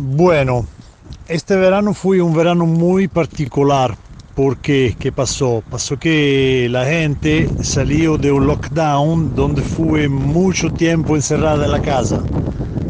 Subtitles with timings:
[0.00, 0.64] Bueno,
[1.26, 3.98] este verano fue un verano muy particular
[4.32, 5.64] porque ¿qué pasó?
[5.68, 11.80] Pasó que la gente salió de un lockdown donde fue mucho tiempo encerrada en la
[11.80, 12.30] casa,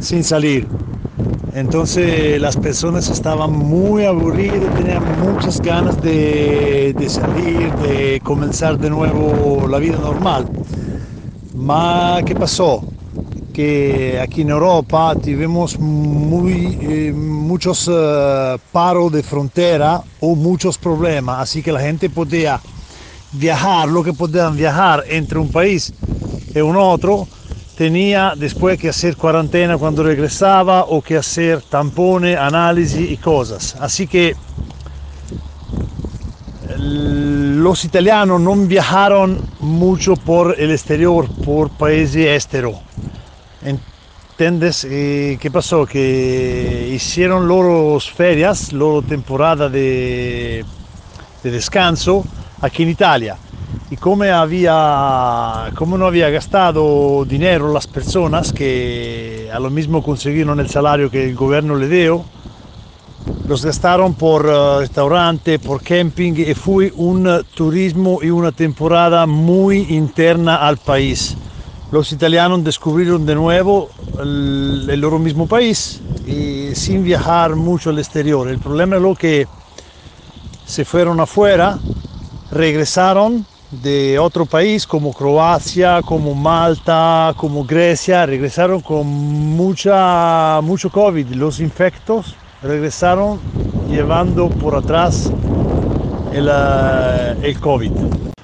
[0.00, 0.72] sin salir.
[1.52, 8.90] Entonces las personas estaban muy aburridas, tenían muchas ganas de, de salir, de comenzar de
[8.90, 10.50] nuevo la vida normal.
[11.52, 12.95] Ma ¿qué pasó?
[13.56, 21.40] Que aquí en Europa tuvimos muy, eh, muchos eh, paros de frontera o muchos problemas,
[21.40, 22.60] así que la gente podía
[23.32, 25.90] viajar, lo que podían viajar entre un país
[26.54, 27.26] y un otro,
[27.78, 33.74] tenía después que hacer cuarentena cuando regresaba o que hacer tampones, análisis y cosas.
[33.80, 34.36] Así que
[36.76, 42.95] los italianos no viajaron mucho por el exterior, por países exteriores
[43.66, 44.86] ¿Entiendes?
[44.88, 45.86] Eh, ¿Qué pasó?
[45.86, 50.64] Que hicieron los ferias, loro temporada de,
[51.42, 52.24] de descanso
[52.60, 53.36] aquí en Italia.
[53.90, 60.60] Y como, había, como no había gastado dinero las personas que a lo mismo consiguieron
[60.60, 62.24] el salario que el gobierno le dio,
[63.48, 69.86] los gastaron por uh, restaurante, por camping y fue un turismo y una temporada muy
[69.88, 71.36] interna al país
[71.90, 78.48] los italianos descubrieron de nuevo el, loro mismo país y sin viajar mucho al exterior.
[78.48, 79.46] El problema es lo que
[80.64, 81.78] se fueron afuera,
[82.50, 91.28] regresaron de otro país como Croacia, como Malta, como Grecia, regresaron con mucha, mucho COVID.
[91.30, 93.38] Los infectos regresaron
[93.88, 95.30] llevando por atrás
[96.32, 98.35] el, uh, el COVID.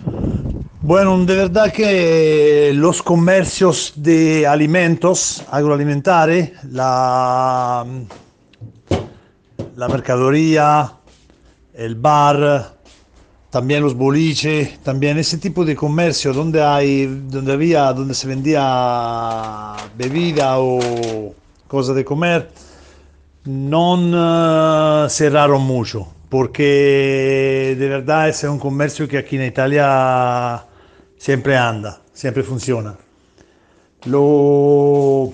[0.84, 7.86] Bueno, de verdad que los comercios de alimentos agroalimentales, la,
[9.76, 10.92] la mercadería,
[11.72, 12.74] el bar,
[13.48, 19.76] también los boliches, también ese tipo de comercio donde hay, donde había, donde se vendía
[19.96, 21.32] bebida o
[21.68, 22.50] cosas de comer,
[23.44, 30.66] no uh, cerraron mucho, porque de verdad es un comercio que aquí en Italia
[31.22, 32.96] siempre anda, siempre funciona.
[34.06, 35.32] Lo,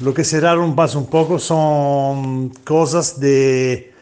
[0.00, 3.94] lo que cerraron pasa un poco son cosas de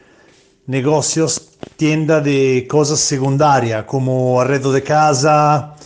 [0.66, 5.76] negocios, tienda de cosas secundarias, como arredo de casa,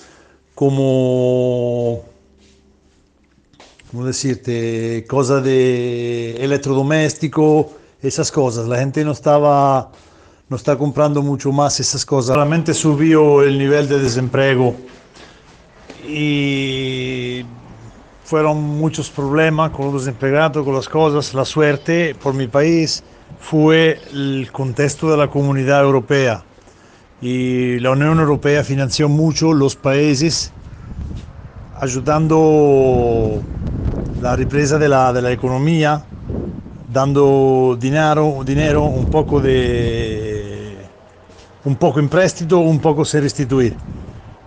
[0.54, 2.04] como,
[3.90, 5.04] ¿cómo decirte?
[5.06, 8.66] Cosas de electrodoméstico, esas cosas.
[8.66, 9.92] La gente no estaba,
[10.48, 12.34] no está comprando mucho más esas cosas.
[12.34, 14.93] Realmente subió el nivel de desempleo
[16.06, 17.44] y
[18.24, 21.34] fueron muchos problemas con los empleados, con las cosas.
[21.34, 23.02] La suerte por mi país
[23.40, 26.44] fue el contexto de la comunidad europea
[27.20, 30.52] y la Unión Europea financió mucho los países
[31.80, 33.42] ayudando
[34.20, 36.04] la ripresa de la, de la economía,
[36.92, 40.76] dando dinero, dinero un poco de
[41.64, 43.74] un poco en préstito, un poco se restituir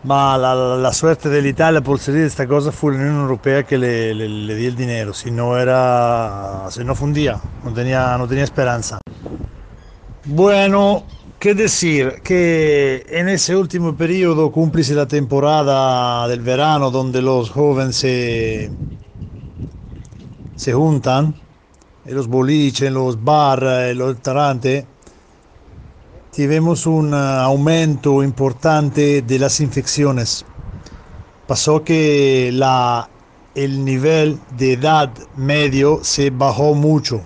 [0.04, 3.78] ma la, la suerte dell'Italia por salir de esta cosa fue la Unión Europea que
[3.78, 9.00] le, le, le dio el dinero, si no era, si no fundía, no tenía esperanza.
[10.26, 11.04] Bueno,
[11.40, 12.22] ¿qué decir?
[12.24, 18.70] Que en ese último periodo, cúmplice la temporada del verano donde los jóvenes se,
[20.56, 21.34] se juntan,
[22.06, 24.86] en los boliches, en los bar, en los restaurantes,
[26.38, 30.46] tuvimos un uh, aumento importante de las infecciones.
[31.48, 33.10] Pasó que la,
[33.56, 37.26] el nivel de edad medio se bajó mucho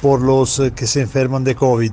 [0.00, 1.92] por los uh, que se enferman de COVID.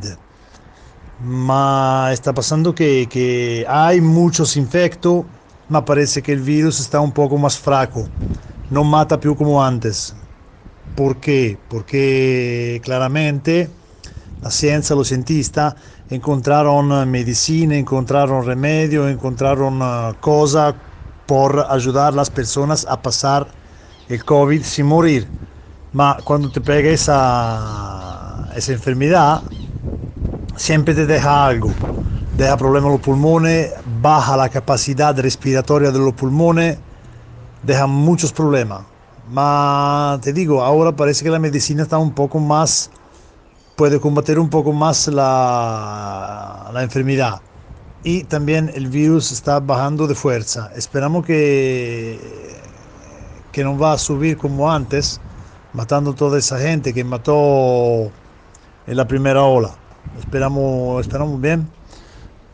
[1.23, 5.25] Ma está pasando que, que hay muchos infectos,
[5.69, 8.07] ma parece que el virus está un poco más fraco,
[8.69, 10.13] no mata più como antes.
[10.95, 11.57] ¿Por qué?
[11.67, 13.80] Porque claramente
[14.41, 15.75] la ciencia, los cientistas
[16.09, 20.73] encontraron eh, medicina, encontraron remedio, encontraron uh, cosas
[21.27, 23.47] por ayudar a las personas a pasar
[24.09, 25.27] el COVID sin morir.
[25.93, 29.43] Ma cuando te pega esa, esa enfermedad,
[30.55, 31.71] siempre te deja algo.
[32.35, 33.71] Deja problemas en los pulmones,
[34.01, 36.79] baja la capacidad respiratoria de los pulmones,
[37.61, 38.81] deja muchos problemas.
[39.29, 42.89] Ma te digo, ahora parece que la medicina está un poco más
[43.81, 47.41] puede combatir un poco más la, la enfermedad
[48.03, 50.71] y también el virus está bajando de fuerza.
[50.75, 52.19] Esperamos que,
[53.51, 55.19] que no va a subir como antes,
[55.73, 58.11] matando toda esa gente que mató
[58.85, 59.71] en la primera ola.
[60.19, 61.67] Esperamos, esperamos bien